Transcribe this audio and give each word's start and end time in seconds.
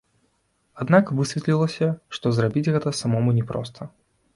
Аднак 0.85 1.11
высветлілася, 1.21 1.93
што 2.19 2.25
зрабіць 2.41 2.67
гэта 2.73 2.99
самому 3.05 3.41
не 3.41 3.51
проста. 3.55 3.81